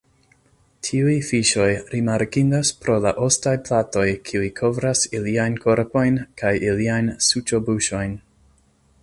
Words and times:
Tiuj 0.87 1.17
fiŝoj 1.25 1.67
rimarkindas 1.91 2.71
pro 2.85 2.95
la 3.07 3.11
ostaj 3.27 3.53
platoj 3.69 4.07
kiuj 4.31 4.49
kovras 4.61 5.05
iliajn 5.19 5.61
korpojn 5.67 6.19
kaj 6.43 6.55
iliajn 6.73 7.15
suĉobuŝojn. 7.29 8.19